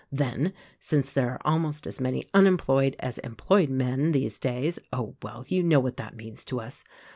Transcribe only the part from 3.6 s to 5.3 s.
men, these days— Oh,